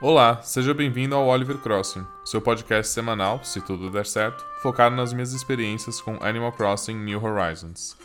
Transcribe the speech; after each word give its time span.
Olá, 0.00 0.42
seja 0.42 0.74
bem-vindo 0.74 1.14
ao 1.14 1.28
Oliver 1.28 1.56
Crossing, 1.58 2.04
seu 2.24 2.42
podcast 2.42 2.92
semanal, 2.92 3.42
se 3.44 3.60
tudo 3.60 3.88
der 3.88 4.04
certo, 4.04 4.44
focado 4.60 4.94
nas 4.96 5.12
minhas 5.12 5.32
experiências 5.32 6.00
com 6.00 6.18
Animal 6.20 6.50
Crossing 6.52 6.96
New 6.96 7.24
Horizons. 7.24 7.96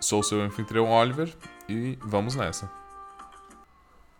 Sou 0.00 0.22
seu 0.22 0.40
anfitrião 0.40 0.90
Oliver 0.90 1.32
e 1.68 1.98
vamos 2.00 2.34
nessa. 2.34 2.70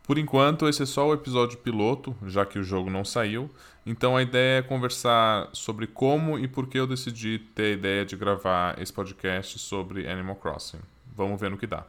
Por 0.06 0.18
enquanto, 0.18 0.68
esse 0.68 0.82
é 0.82 0.86
só 0.86 1.08
o 1.08 1.14
episódio 1.14 1.58
piloto, 1.58 2.14
já 2.26 2.44
que 2.44 2.58
o 2.58 2.62
jogo 2.62 2.90
não 2.90 3.04
saiu, 3.04 3.50
então 3.86 4.14
a 4.14 4.22
ideia 4.22 4.58
é 4.58 4.62
conversar 4.62 5.48
sobre 5.54 5.86
como 5.86 6.38
e 6.38 6.46
por 6.46 6.68
que 6.68 6.78
eu 6.78 6.86
decidi 6.86 7.38
ter 7.38 7.64
a 7.64 7.70
ideia 7.70 8.04
de 8.04 8.16
gravar 8.16 8.80
esse 8.80 8.92
podcast 8.92 9.58
sobre 9.58 10.06
Animal 10.06 10.36
Crossing. 10.36 10.80
Vamos 11.16 11.40
ver 11.40 11.50
no 11.50 11.56
que 11.56 11.66
dá. 11.66 11.84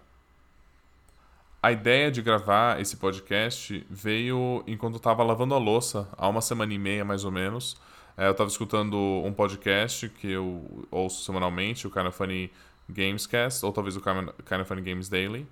A 1.62 1.74
ideia 1.74 2.10
de 2.10 2.22
gravar 2.22 2.80
esse 2.80 2.96
podcast 2.96 3.86
veio 3.90 4.64
enquanto 4.66 4.94
eu 4.94 4.98
estava 4.98 5.24
lavando 5.24 5.54
a 5.54 5.58
louça, 5.58 6.08
há 6.18 6.26
uma 6.30 6.40
semana 6.40 6.74
e 6.74 6.78
meia 6.78 7.04
mais 7.04 7.26
ou 7.26 7.32
menos. 7.32 7.76
É, 8.16 8.28
eu 8.28 8.32
estava 8.32 8.50
escutando 8.50 8.96
um 9.26 9.34
podcast 9.34 10.08
que 10.08 10.32
eu 10.32 10.86
ouço 10.90 11.26
semanalmente, 11.26 11.86
o 11.86 11.92
Kind 11.92 12.06
of 12.06 12.18
Funny 12.18 12.50
Gamescast, 12.90 13.66
ou 13.66 13.74
talvez 13.74 13.98
o 13.98 14.02
Kind 14.02 14.62
of 14.62 14.66
Funny 14.66 14.82
Games 14.82 15.10
Daily. 15.10 15.46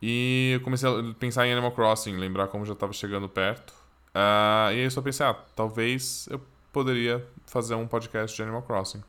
E 0.00 0.52
eu 0.54 0.60
comecei 0.62 0.88
a 0.88 1.14
pensar 1.18 1.46
em 1.46 1.52
Animal 1.52 1.72
Crossing, 1.72 2.16
lembrar 2.16 2.48
como 2.48 2.64
já 2.64 2.72
estava 2.72 2.94
chegando 2.94 3.28
perto. 3.28 3.74
Uh, 4.14 4.72
e 4.72 4.76
aí 4.76 4.84
eu 4.84 4.90
só 4.90 5.02
pensei, 5.02 5.26
ah, 5.26 5.34
talvez 5.54 6.26
eu 6.30 6.40
poderia 6.72 7.22
fazer 7.44 7.74
um 7.74 7.86
podcast 7.86 8.34
de 8.34 8.42
Animal 8.42 8.62
Crossing. 8.62 9.02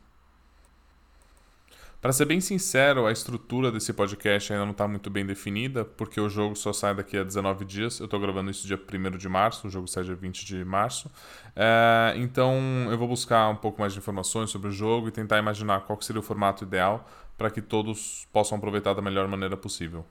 Para 2.02 2.12
ser 2.12 2.24
bem 2.24 2.40
sincero, 2.40 3.06
a 3.06 3.12
estrutura 3.12 3.70
desse 3.70 3.92
podcast 3.92 4.52
ainda 4.52 4.64
não 4.64 4.72
está 4.72 4.88
muito 4.88 5.08
bem 5.08 5.24
definida, 5.24 5.84
porque 5.84 6.20
o 6.20 6.28
jogo 6.28 6.56
só 6.56 6.72
sai 6.72 6.96
daqui 6.96 7.16
a 7.16 7.22
19 7.22 7.64
dias. 7.64 8.00
Eu 8.00 8.06
estou 8.06 8.18
gravando 8.18 8.50
isso 8.50 8.66
dia 8.66 8.76
1 8.76 9.16
de 9.16 9.28
março, 9.28 9.68
o 9.68 9.70
jogo 9.70 9.86
sai 9.86 10.02
dia 10.02 10.16
20 10.16 10.44
de 10.44 10.64
março. 10.64 11.08
É, 11.54 12.12
então 12.16 12.58
eu 12.90 12.98
vou 12.98 13.06
buscar 13.06 13.48
um 13.50 13.54
pouco 13.54 13.80
mais 13.80 13.92
de 13.92 14.00
informações 14.00 14.50
sobre 14.50 14.66
o 14.66 14.72
jogo 14.72 15.06
e 15.06 15.12
tentar 15.12 15.38
imaginar 15.38 15.82
qual 15.82 16.02
seria 16.02 16.18
o 16.18 16.24
formato 16.24 16.64
ideal 16.64 17.08
para 17.38 17.48
que 17.52 17.62
todos 17.62 18.26
possam 18.32 18.58
aproveitar 18.58 18.94
da 18.94 19.00
melhor 19.00 19.28
maneira 19.28 19.56
possível. 19.56 20.04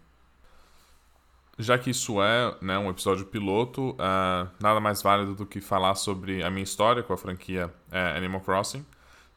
Já 1.60 1.78
que 1.78 1.90
isso 1.90 2.24
é 2.24 2.56
né, 2.62 2.78
um 2.78 2.90
episódio 2.90 3.26
piloto, 3.26 3.92
uh, 3.92 4.50
nada 4.62 4.80
mais 4.80 5.02
válido 5.02 5.36
do 5.36 5.46
que 5.46 5.60
falar 5.60 5.96
sobre 5.96 6.42
a 6.42 6.50
minha 6.50 6.64
história 6.64 7.04
com 7.04 7.12
a 7.12 7.18
franquia 7.18 7.68
uh, 7.68 8.18
Animal 8.18 8.40
Crossing. 8.40 8.86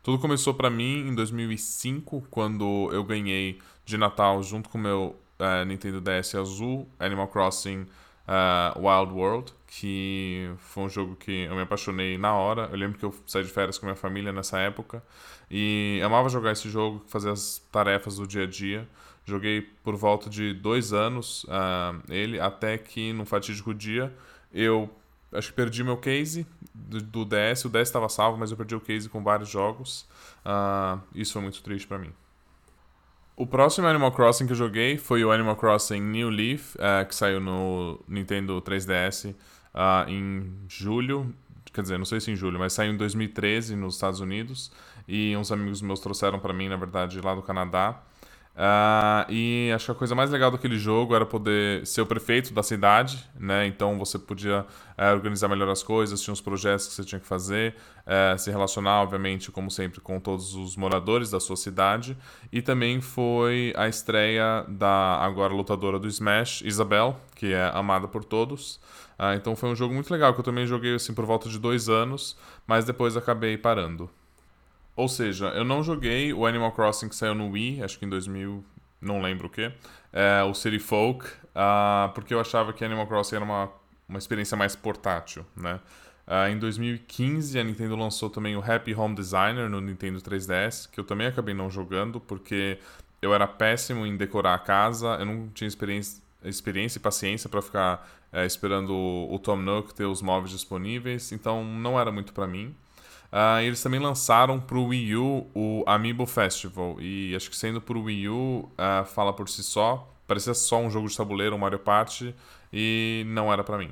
Tudo 0.04 0.18
começou 0.18 0.52
para 0.52 0.68
mim 0.68 1.08
em 1.08 1.14
2005, 1.14 2.26
quando 2.30 2.90
eu 2.92 3.02
ganhei 3.02 3.58
de 3.86 3.96
Natal, 3.96 4.42
junto 4.42 4.68
com 4.68 4.76
meu 4.76 5.16
uh, 5.40 5.64
Nintendo 5.64 5.98
DS 5.98 6.34
azul, 6.34 6.86
Animal 6.98 7.26
Crossing 7.28 7.86
uh, 8.28 8.78
Wild 8.78 9.14
World, 9.14 9.54
que 9.66 10.52
foi 10.58 10.84
um 10.84 10.88
jogo 10.90 11.16
que 11.16 11.44
eu 11.44 11.54
me 11.54 11.62
apaixonei 11.62 12.18
na 12.18 12.34
hora. 12.34 12.68
Eu 12.70 12.76
lembro 12.76 12.98
que 12.98 13.04
eu 13.06 13.14
saí 13.26 13.44
de 13.44 13.48
férias 13.48 13.78
com 13.78 13.86
minha 13.86 13.96
família 13.96 14.30
nessa 14.30 14.58
época 14.58 15.02
e 15.50 16.02
amava 16.04 16.28
jogar 16.28 16.52
esse 16.52 16.68
jogo, 16.68 17.02
fazer 17.06 17.30
as 17.30 17.66
tarefas 17.72 18.16
do 18.16 18.26
dia 18.26 18.42
a 18.42 18.46
dia. 18.46 18.86
Joguei 19.24 19.62
por 19.82 19.96
volta 19.96 20.28
de 20.28 20.52
dois 20.52 20.92
anos 20.92 21.44
uh, 21.44 21.98
ele, 22.10 22.38
até 22.38 22.76
que 22.76 23.10
no 23.14 23.24
fatídico 23.24 23.72
dia 23.72 24.14
eu 24.52 24.90
acho 25.34 25.48
que 25.48 25.54
perdi 25.54 25.82
meu 25.82 25.96
case 25.96 26.46
do, 26.74 27.24
DS. 27.24 27.64
O 27.64 27.68
DS 27.68 27.82
estava 27.82 28.08
salvo, 28.08 28.38
mas 28.38 28.50
eu 28.50 28.56
perdi 28.56 28.74
o 28.74 28.80
case 28.80 29.08
com 29.08 29.22
vários 29.22 29.48
jogos. 29.48 30.06
Uh, 30.44 31.00
isso 31.14 31.32
foi 31.32 31.42
muito 31.42 31.62
triste 31.62 31.86
para 31.86 31.98
mim. 31.98 32.12
O 33.36 33.46
próximo 33.46 33.86
Animal 33.86 34.12
Crossing 34.12 34.46
que 34.46 34.52
eu 34.52 34.56
joguei 34.56 34.96
foi 34.96 35.24
o 35.24 35.32
Animal 35.32 35.56
Crossing 35.56 36.00
New 36.00 36.30
Leaf, 36.30 36.76
uh, 36.76 37.06
que 37.06 37.14
saiu 37.14 37.40
no 37.40 38.00
Nintendo 38.06 38.60
3DS 38.62 39.32
uh, 39.32 39.36
ah, 39.74 40.04
em 40.08 40.54
julho. 40.68 41.34
Quer 41.72 41.82
dizer, 41.82 41.98
não 41.98 42.04
sei 42.04 42.20
se 42.20 42.30
em 42.30 42.36
julho, 42.36 42.58
mas 42.58 42.72
saiu 42.72 42.92
em 42.92 42.96
2013 42.96 43.74
nos 43.74 43.94
Estados 43.94 44.20
Unidos. 44.20 44.70
E 45.08 45.36
uns 45.36 45.50
amigos 45.50 45.82
meus 45.82 45.98
trouxeram 45.98 46.38
para 46.38 46.52
mim, 46.52 46.68
na 46.68 46.76
verdade, 46.76 47.20
lá 47.20 47.34
do 47.34 47.42
Canadá. 47.42 48.00
Uh, 48.54 49.26
e 49.28 49.72
acho 49.74 49.86
que 49.86 49.90
a 49.90 49.94
coisa 49.96 50.14
mais 50.14 50.30
legal 50.30 50.48
daquele 50.48 50.78
jogo 50.78 51.12
era 51.12 51.26
poder 51.26 51.84
ser 51.84 52.02
o 52.02 52.06
prefeito 52.06 52.54
da 52.54 52.62
cidade, 52.62 53.28
né? 53.38 53.66
Então 53.66 53.98
você 53.98 54.16
podia 54.16 54.60
uh, 54.60 55.12
organizar 55.12 55.48
melhor 55.48 55.68
as 55.68 55.82
coisas, 55.82 56.20
tinha 56.20 56.32
os 56.32 56.40
projetos 56.40 56.86
que 56.86 56.94
você 56.94 57.04
tinha 57.04 57.18
que 57.18 57.26
fazer, 57.26 57.74
uh, 58.06 58.38
se 58.38 58.52
relacionar, 58.52 59.02
obviamente, 59.02 59.50
como 59.50 59.72
sempre, 59.72 60.00
com 60.00 60.20
todos 60.20 60.54
os 60.54 60.76
moradores 60.76 61.30
da 61.30 61.40
sua 61.40 61.56
cidade. 61.56 62.16
E 62.52 62.62
também 62.62 63.00
foi 63.00 63.72
a 63.76 63.88
estreia 63.88 64.64
da 64.68 65.18
agora 65.18 65.52
lutadora 65.52 65.98
do 65.98 66.06
Smash, 66.06 66.62
Isabel, 66.64 67.16
que 67.34 67.52
é 67.52 67.70
amada 67.74 68.06
por 68.06 68.24
todos. 68.24 68.80
Ah, 69.18 69.34
então 69.34 69.56
foi 69.56 69.68
um 69.68 69.76
jogo 69.76 69.92
muito 69.92 70.12
legal 70.12 70.32
que 70.32 70.40
eu 70.40 70.44
também 70.44 70.66
joguei 70.66 70.94
assim 70.94 71.12
por 71.12 71.24
volta 71.24 71.48
de 71.48 71.58
dois 71.58 71.88
anos, 71.88 72.36
mas 72.66 72.84
depois 72.84 73.16
acabei 73.16 73.58
parando. 73.58 74.08
Ou 74.96 75.08
seja, 75.08 75.46
eu 75.48 75.64
não 75.64 75.82
joguei 75.82 76.32
o 76.32 76.46
Animal 76.46 76.72
Crossing 76.72 77.08
que 77.08 77.16
saiu 77.16 77.34
no 77.34 77.50
Wii, 77.50 77.82
acho 77.82 77.98
que 77.98 78.04
em 78.04 78.08
2000, 78.08 78.64
não 79.00 79.20
lembro 79.20 79.48
o 79.48 79.50
que, 79.50 79.72
é, 80.12 80.42
o 80.44 80.54
City 80.54 80.78
Folk, 80.78 81.26
uh, 81.26 82.12
porque 82.14 82.32
eu 82.32 82.40
achava 82.40 82.72
que 82.72 82.84
Animal 82.84 83.06
Crossing 83.06 83.36
era 83.36 83.44
uma, 83.44 83.70
uma 84.08 84.18
experiência 84.18 84.56
mais 84.56 84.76
portátil, 84.76 85.44
né? 85.56 85.80
Uh, 86.26 86.48
em 86.50 86.58
2015, 86.58 87.58
a 87.58 87.64
Nintendo 87.64 87.96
lançou 87.96 88.30
também 88.30 88.56
o 88.56 88.60
Happy 88.60 88.94
Home 88.94 89.14
Designer 89.14 89.68
no 89.68 89.78
Nintendo 89.80 90.20
3DS, 90.22 90.88
que 90.90 90.98
eu 90.98 91.04
também 91.04 91.26
acabei 91.26 91.54
não 91.54 91.68
jogando, 91.68 92.18
porque 92.18 92.78
eu 93.20 93.34
era 93.34 93.46
péssimo 93.46 94.06
em 94.06 94.16
decorar 94.16 94.54
a 94.54 94.58
casa, 94.58 95.16
eu 95.18 95.26
não 95.26 95.48
tinha 95.48 95.68
experiência, 95.68 96.22
experiência 96.42 96.98
e 96.98 97.00
paciência 97.00 97.50
para 97.50 97.60
ficar 97.60 98.08
é, 98.32 98.46
esperando 98.46 98.94
o, 98.94 99.34
o 99.34 99.38
Tom 99.38 99.56
Nook 99.56 99.94
ter 99.94 100.06
os 100.06 100.22
móveis 100.22 100.50
disponíveis, 100.50 101.30
então 101.30 101.62
não 101.62 102.00
era 102.00 102.10
muito 102.10 102.32
para 102.32 102.46
mim. 102.46 102.74
Uh, 103.34 103.58
eles 103.62 103.82
também 103.82 103.98
lançaram 103.98 104.60
para 104.60 104.78
o 104.78 104.86
Wii 104.86 105.16
U 105.16 105.50
o 105.52 105.82
Amiibo 105.88 106.24
Festival. 106.24 106.96
E 107.00 107.34
acho 107.34 107.50
que 107.50 107.56
sendo 107.56 107.80
para 107.80 107.98
o 107.98 108.04
Wii 108.04 108.28
U, 108.28 108.70
uh, 108.78 109.04
fala 109.04 109.32
por 109.32 109.48
si 109.48 109.60
só. 109.64 110.08
Parecia 110.24 110.54
só 110.54 110.78
um 110.80 110.88
jogo 110.88 111.08
de 111.08 111.16
tabuleiro, 111.16 111.56
um 111.56 111.58
Mario 111.58 111.80
Party. 111.80 112.32
E 112.72 113.24
não 113.26 113.52
era 113.52 113.64
para 113.64 113.76
mim. 113.76 113.90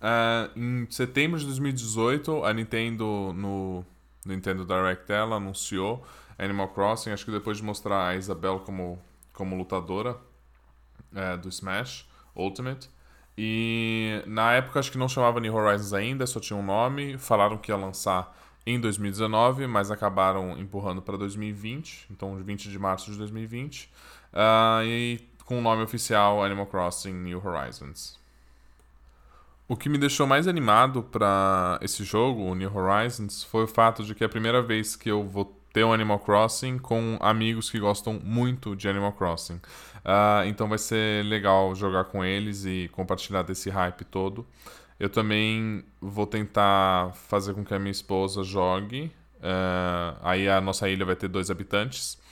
Uh, 0.00 0.56
em 0.56 0.86
setembro 0.90 1.40
de 1.40 1.44
2018, 1.46 2.44
a 2.44 2.52
Nintendo, 2.54 3.32
no 3.34 3.84
Nintendo 4.24 4.64
Direct 4.64 5.08
dela, 5.08 5.38
anunciou 5.38 6.06
Animal 6.38 6.68
Crossing. 6.68 7.10
Acho 7.10 7.24
que 7.24 7.32
depois 7.32 7.56
de 7.56 7.64
mostrar 7.64 8.10
a 8.10 8.14
Isabel 8.14 8.60
como, 8.60 9.02
como 9.32 9.56
lutadora 9.56 10.16
do 11.42 11.48
Smash 11.48 12.06
Ultimate. 12.34 12.88
E 13.36 14.22
na 14.26 14.52
época 14.52 14.78
acho 14.78 14.92
que 14.92 14.98
não 14.98 15.08
chamava 15.08 15.40
New 15.40 15.54
Horizons 15.54 15.92
ainda, 15.92 16.26
só 16.26 16.38
tinha 16.38 16.56
um 16.56 16.64
nome. 16.64 17.18
Falaram 17.18 17.58
que 17.58 17.70
ia 17.70 17.76
lançar 17.76 18.36
em 18.66 18.80
2019, 18.80 19.66
mas 19.66 19.90
acabaram 19.90 20.58
empurrando 20.58 21.02
para 21.02 21.16
2020, 21.16 22.06
então 22.10 22.36
20 22.36 22.70
de 22.70 22.78
março 22.78 23.10
de 23.10 23.18
2020. 23.18 23.84
Uh, 23.84 23.88
ah, 24.34 24.80
e 24.84 25.20
com 25.44 25.58
o 25.58 25.62
nome 25.62 25.82
oficial 25.82 26.42
Animal 26.42 26.66
Crossing 26.66 27.12
New 27.12 27.42
Horizons. 27.44 28.18
O 29.66 29.76
que 29.76 29.88
me 29.88 29.98
deixou 29.98 30.26
mais 30.26 30.46
animado 30.46 31.02
para 31.02 31.78
esse 31.80 32.04
jogo, 32.04 32.42
o 32.42 32.54
New 32.54 32.74
Horizons, 32.74 33.42
foi 33.42 33.64
o 33.64 33.66
fato 33.66 34.04
de 34.04 34.14
que 34.14 34.22
é 34.22 34.26
a 34.26 34.30
primeira 34.30 34.62
vez 34.62 34.94
que 34.94 35.10
eu 35.10 35.24
vou 35.24 35.58
ter 35.74 35.84
um 35.84 35.92
Animal 35.92 36.20
Crossing 36.20 36.78
com 36.78 37.18
amigos 37.20 37.68
que 37.68 37.80
gostam 37.80 38.20
muito 38.22 38.76
de 38.76 38.88
Animal 38.88 39.12
Crossing. 39.12 39.56
Uh, 39.56 40.46
então 40.46 40.68
vai 40.68 40.78
ser 40.78 41.24
legal 41.24 41.74
jogar 41.74 42.04
com 42.04 42.24
eles 42.24 42.64
e 42.64 42.88
compartilhar 42.92 43.42
desse 43.42 43.68
hype 43.70 44.04
todo. 44.04 44.46
Eu 45.00 45.10
também 45.10 45.84
vou 46.00 46.28
tentar 46.28 47.12
fazer 47.14 47.54
com 47.54 47.64
que 47.64 47.74
a 47.74 47.78
minha 47.80 47.90
esposa 47.90 48.44
jogue. 48.44 49.10
Uh, 49.40 50.16
aí 50.22 50.48
a 50.48 50.60
nossa 50.60 50.88
ilha 50.88 51.04
vai 51.04 51.16
ter 51.16 51.26
dois 51.26 51.50
habitantes. 51.50 52.22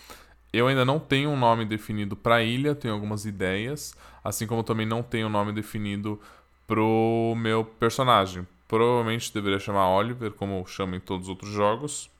Eu 0.53 0.69
ainda 0.69 0.85
não 0.85 1.01
tenho 1.01 1.29
um 1.31 1.37
nome 1.37 1.65
definido 1.65 2.15
para 2.15 2.37
a 2.37 2.43
ilha, 2.45 2.77
tenho 2.77 2.95
algumas 2.95 3.25
ideias, 3.25 3.93
assim 4.23 4.47
como 4.47 4.63
também 4.63 4.87
não 4.87 5.03
tenho 5.03 5.27
um 5.27 5.31
nome 5.31 5.51
definido 5.53 6.21
pro 6.65 7.35
meu 7.37 7.65
personagem. 7.65 8.47
Provavelmente 8.69 9.35
deveria 9.35 9.59
chamar 9.59 9.89
Oliver, 9.89 10.31
como 10.31 10.65
chama 10.65 10.95
em 10.95 11.01
todos 11.01 11.25
os 11.25 11.29
outros 11.29 11.51
jogos 11.51 12.13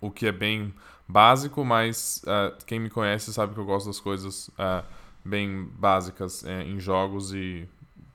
o 0.00 0.10
que 0.10 0.26
é 0.26 0.32
bem 0.32 0.72
básico, 1.06 1.64
mas 1.64 2.22
uh, 2.24 2.64
quem 2.64 2.80
me 2.80 2.90
conhece 2.90 3.32
sabe 3.32 3.54
que 3.54 3.60
eu 3.60 3.64
gosto 3.64 3.86
das 3.86 4.00
coisas 4.00 4.48
uh, 4.48 4.84
bem 5.24 5.64
básicas 5.64 6.42
uh, 6.42 6.48
em 6.48 6.80
jogos 6.80 7.32
e 7.32 7.68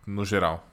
no 0.06 0.26
geral. 0.26 0.68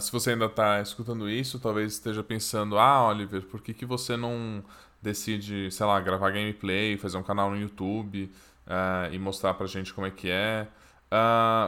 se 0.00 0.12
você 0.12 0.32
ainda 0.32 0.46
está 0.46 0.80
escutando 0.80 1.28
isso, 1.28 1.58
talvez 1.58 1.94
esteja 1.94 2.22
pensando: 2.22 2.78
ah, 2.78 3.08
Oliver, 3.08 3.42
por 3.42 3.60
que, 3.60 3.72
que 3.72 3.86
você 3.86 4.16
não 4.16 4.62
decide, 5.00 5.70
sei 5.70 5.86
lá, 5.86 5.98
gravar 6.00 6.30
gameplay, 6.30 6.96
fazer 6.98 7.16
um 7.16 7.22
canal 7.22 7.50
no 7.50 7.56
YouTube 7.56 8.30
e 9.10 9.18
mostrar 9.18 9.54
pra 9.54 9.66
gente 9.66 9.92
como 9.92 10.06
é 10.06 10.10
que 10.10 10.28
é? 10.30 10.68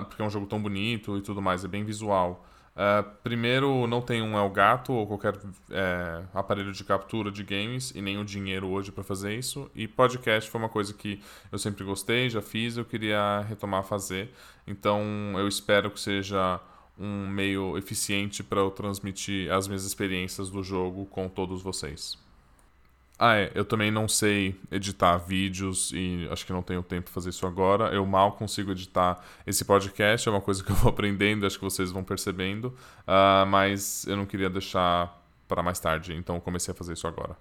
porque 0.09 0.23
é 0.23 0.25
um 0.25 0.31
jogo 0.31 0.47
tão 0.47 0.61
bonito 0.61 1.19
e 1.19 1.23
tudo 1.23 1.43
mais, 1.43 1.65
é 1.65 1.69
bem 1.69 1.85
visual. 1.85 2.47
Uh, 2.75 3.09
primeiro, 3.23 3.87
não 3.87 4.03
tem 4.03 4.21
um 4.21 4.37
Elgato 4.37 4.93
ou 4.93 5.07
qualquer 5.07 5.39
é, 5.71 6.25
aparelho 6.35 6.73
de 6.73 6.83
captura 6.83 7.31
de 7.31 7.45
games 7.45 7.93
e 7.95 8.03
nem 8.03 8.19
o 8.19 8.25
dinheiro 8.25 8.67
hoje 8.67 8.91
para 8.91 9.05
fazer 9.05 9.33
isso. 9.39 9.71
E 9.75 9.87
podcast 9.87 10.51
foi 10.51 10.61
uma 10.61 10.69
coisa 10.69 10.93
que 10.93 11.23
eu 11.53 11.59
sempre 11.59 11.85
gostei, 11.85 12.29
já 12.29 12.43
fiz, 12.43 12.77
eu 12.77 12.85
queria 12.85 13.43
retomar 13.49 13.81
a 13.81 13.85
fazer. 13.85 14.31
Então, 14.67 15.03
eu 15.37 15.47
espero 15.47 15.89
que 15.91 16.01
seja 16.01 16.61
um 16.99 17.29
meio 17.29 17.79
eficiente 17.79 18.43
para 18.43 18.61
eu 18.61 18.71
transmitir 18.71 19.53
as 19.53 19.69
minhas 19.69 19.85
experiências 19.85 20.51
do 20.51 20.63
jogo 20.63 21.07
com 21.07 21.29
todos 21.29 21.63
vocês. 21.63 22.24
Ah, 23.19 23.37
é. 23.37 23.53
Eu 23.55 23.65
também 23.65 23.91
não 23.91 24.09
sei 24.09 24.59
editar 24.71 25.17
vídeos 25.19 25.93
e 25.95 26.29
acho 26.31 26.45
que 26.45 26.53
não 26.53 26.63
tenho 26.63 26.83
tempo 26.83 27.05
para 27.05 27.13
fazer 27.13 27.31
isso 27.31 27.47
agora. 27.47 27.95
Eu 27.95 28.05
mal 28.05 28.33
consigo 28.33 28.73
editar 28.73 29.25
esse 29.47 29.65
podcast, 29.65 30.29
é 30.29 30.33
uma 30.33 30.41
coisa 30.41 30.65
que 30.65 30.71
eu 30.73 30.77
vou 30.77 30.91
aprendendo, 30.91 31.47
acho 31.47 31.59
que 31.59 31.65
vocês 31.65 31.93
vão 31.93 32.03
percebendo. 32.03 32.75
Uh, 33.07 33.47
mas 33.47 34.05
eu 34.07 34.17
não 34.17 34.27
queria 34.27 34.51
deixar 34.51 35.17
para 35.47 35.63
mais 35.63 35.79
tarde, 35.79 36.15
então 36.15 36.41
comecei 36.41 36.73
a 36.73 36.75
fazer 36.75 36.95
isso 36.95 37.07
agora. 37.07 37.37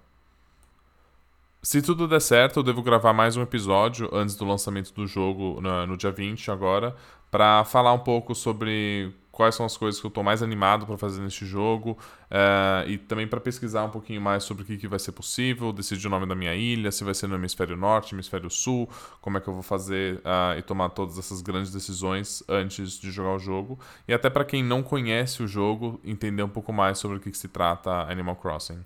Se 1.60 1.80
tudo 1.80 2.06
der 2.06 2.20
certo, 2.20 2.58
eu 2.58 2.62
devo 2.62 2.82
gravar 2.82 3.14
mais 3.14 3.36
um 3.36 3.42
episódio 3.42 4.08
antes 4.12 4.36
do 4.36 4.44
lançamento 4.44 4.92
do 4.92 5.06
jogo 5.06 5.60
no, 5.62 5.86
no 5.86 5.96
dia 5.96 6.12
20 6.12 6.50
agora, 6.50 6.94
para 7.30 7.64
falar 7.64 7.92
um 7.94 7.98
pouco 7.98 8.34
sobre 8.34 9.14
quais 9.34 9.56
são 9.56 9.66
as 9.66 9.76
coisas 9.76 10.00
que 10.00 10.06
eu 10.06 10.08
estou 10.08 10.22
mais 10.22 10.44
animado 10.44 10.86
para 10.86 10.96
fazer 10.96 11.20
neste 11.20 11.44
jogo 11.44 11.98
uh, 12.30 12.88
e 12.88 12.96
também 12.96 13.26
para 13.26 13.40
pesquisar 13.40 13.82
um 13.82 13.90
pouquinho 13.90 14.20
mais 14.20 14.44
sobre 14.44 14.62
o 14.62 14.66
que, 14.66 14.76
que 14.76 14.86
vai 14.86 15.00
ser 15.00 15.10
possível, 15.10 15.72
decidir 15.72 16.06
o 16.06 16.10
nome 16.10 16.24
da 16.24 16.36
minha 16.36 16.54
ilha, 16.54 16.92
se 16.92 17.02
vai 17.02 17.14
ser 17.14 17.26
no 17.26 17.34
hemisfério 17.34 17.76
norte, 17.76 18.14
hemisfério 18.14 18.48
sul, 18.48 18.88
como 19.20 19.36
é 19.36 19.40
que 19.40 19.48
eu 19.48 19.52
vou 19.52 19.62
fazer 19.62 20.18
uh, 20.18 20.56
e 20.56 20.62
tomar 20.62 20.90
todas 20.90 21.18
essas 21.18 21.42
grandes 21.42 21.72
decisões 21.72 22.44
antes 22.48 22.92
de 23.00 23.10
jogar 23.10 23.34
o 23.34 23.38
jogo 23.40 23.76
e 24.06 24.14
até 24.14 24.30
para 24.30 24.44
quem 24.44 24.62
não 24.62 24.84
conhece 24.84 25.42
o 25.42 25.48
jogo 25.48 26.00
entender 26.04 26.44
um 26.44 26.48
pouco 26.48 26.72
mais 26.72 26.98
sobre 26.98 27.16
o 27.16 27.20
que, 27.20 27.32
que 27.32 27.38
se 27.38 27.48
trata 27.48 27.90
Animal 28.08 28.36
Crossing. 28.36 28.84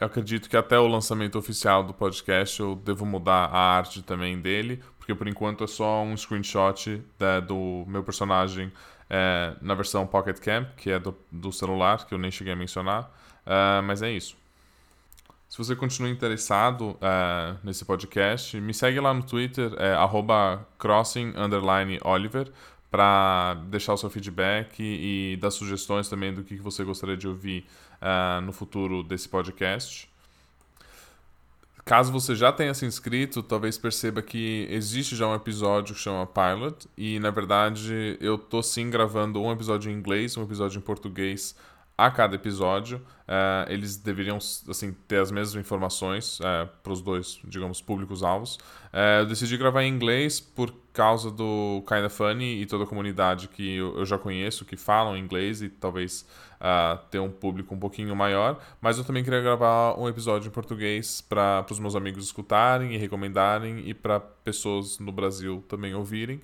Eu 0.00 0.06
acredito 0.06 0.48
que 0.48 0.56
até 0.56 0.78
o 0.78 0.86
lançamento 0.86 1.36
oficial 1.36 1.82
do 1.82 1.92
podcast 1.92 2.60
eu 2.60 2.76
devo 2.76 3.04
mudar 3.04 3.46
a 3.46 3.76
arte 3.76 4.02
também 4.02 4.40
dele, 4.40 4.80
porque 4.98 5.14
por 5.14 5.26
enquanto 5.26 5.64
é 5.64 5.66
só 5.66 6.02
um 6.02 6.16
screenshot 6.16 7.02
né, 7.18 7.40
do 7.40 7.84
meu 7.88 8.04
personagem 8.04 8.72
é, 9.08 9.54
na 9.60 9.74
versão 9.74 10.06
Pocket 10.06 10.38
Camp, 10.38 10.68
que 10.76 10.90
é 10.90 10.98
do, 10.98 11.16
do, 11.30 11.52
celular, 11.52 12.06
que 12.06 12.14
eu 12.14 12.18
nem 12.18 12.30
cheguei 12.30 12.52
a 12.52 12.56
mencionar, 12.56 13.04
uh, 13.46 13.82
mas 13.82 14.02
é 14.02 14.10
isso. 14.10 14.36
Se 15.48 15.58
você 15.58 15.76
continua 15.76 16.10
interessado 16.10 16.90
uh, 16.90 17.58
nesse 17.62 17.84
podcast, 17.84 18.60
me 18.60 18.74
segue 18.74 18.98
lá 18.98 19.14
no 19.14 19.22
Twitter, 19.22 19.72
é, 19.78 19.94
crossing_oliver, 20.78 22.50
para 22.90 23.54
deixar 23.66 23.92
o 23.92 23.96
seu 23.96 24.08
feedback 24.08 24.80
e, 24.80 25.32
e 25.32 25.36
dar 25.36 25.50
sugestões 25.50 26.08
também 26.08 26.32
do 26.32 26.44
que 26.44 26.56
você 26.56 26.84
gostaria 26.84 27.16
de 27.16 27.26
ouvir 27.26 27.66
uh, 28.00 28.40
no 28.40 28.52
futuro 28.52 29.02
desse 29.02 29.28
podcast. 29.28 30.08
Caso 31.84 32.10
você 32.10 32.34
já 32.34 32.50
tenha 32.50 32.72
se 32.72 32.86
inscrito, 32.86 33.42
talvez 33.42 33.76
perceba 33.76 34.22
que 34.22 34.66
existe 34.70 35.14
já 35.14 35.28
um 35.28 35.34
episódio 35.34 35.94
que 35.94 36.00
chama 36.00 36.26
Pilot, 36.26 36.88
e 36.96 37.18
na 37.18 37.30
verdade 37.30 38.16
eu 38.22 38.38
tô 38.38 38.62
sim 38.62 38.88
gravando 38.88 39.42
um 39.42 39.52
episódio 39.52 39.90
em 39.90 39.94
inglês, 39.94 40.34
um 40.36 40.42
episódio 40.44 40.78
em 40.78 40.80
português 40.80 41.54
a 41.96 42.10
cada 42.10 42.34
episódio. 42.34 43.00
Uh, 43.24 43.70
eles 43.70 43.96
deveriam 43.96 44.36
assim 44.36 44.94
ter 45.08 45.18
as 45.18 45.30
mesmas 45.30 45.58
informações 45.58 46.38
é, 46.42 46.68
para 46.82 46.92
os 46.92 47.00
dois, 47.00 47.40
digamos, 47.44 47.80
públicos-alvos. 47.80 48.56
Uh, 48.92 49.20
eu 49.20 49.26
decidi 49.26 49.56
gravar 49.56 49.82
em 49.82 49.88
inglês 49.88 50.40
por 50.40 50.74
causa 50.92 51.30
do 51.30 51.82
Kinda 51.88 52.10
Funny 52.10 52.60
e 52.60 52.66
toda 52.66 52.84
a 52.84 52.86
comunidade 52.86 53.48
que 53.48 53.76
eu, 53.76 53.96
eu 53.96 54.04
já 54.04 54.18
conheço, 54.18 54.64
que 54.64 54.76
falam 54.76 55.16
inglês 55.16 55.62
e 55.62 55.68
talvez 55.68 56.26
ter 57.10 57.18
um 57.18 57.30
público 57.30 57.74
um 57.74 57.78
pouquinho 57.78 58.16
maior. 58.16 58.58
Mas 58.80 58.96
eu 58.96 59.04
também 59.04 59.22
queria 59.22 59.42
gravar 59.42 60.00
um 60.00 60.08
episódio 60.08 60.48
em 60.48 60.50
português 60.50 61.20
para 61.20 61.66
os 61.70 61.78
meus 61.78 61.94
amigos 61.94 62.24
escutarem 62.24 62.94
e 62.94 62.96
recomendarem 62.96 63.86
e 63.86 63.92
para 63.92 64.18
pessoas 64.18 64.98
no 64.98 65.12
Brasil 65.12 65.62
também 65.68 65.94
ouvirem, 65.94 66.40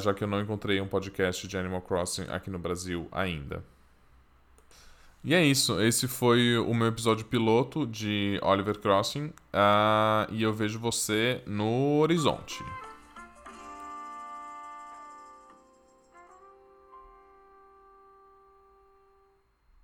já 0.00 0.14
que 0.14 0.24
eu 0.24 0.28
não 0.28 0.40
encontrei 0.40 0.80
um 0.80 0.88
podcast 0.88 1.46
de 1.46 1.58
Animal 1.58 1.82
Crossing 1.82 2.26
aqui 2.30 2.48
no 2.48 2.58
Brasil 2.58 3.06
ainda. 3.12 3.62
E 5.22 5.34
é 5.34 5.44
isso. 5.44 5.80
Esse 5.80 6.08
foi 6.08 6.56
o 6.56 6.72
meu 6.72 6.88
episódio 6.88 7.26
piloto 7.26 7.86
de 7.86 8.38
Oliver 8.42 8.78
Crossing. 8.78 9.26
Uh, 9.26 10.32
e 10.32 10.42
eu 10.42 10.52
vejo 10.52 10.78
você 10.78 11.42
no 11.46 11.98
horizonte. 11.98 12.64